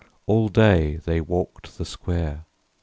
[0.25, 2.45] All day, they walked the square.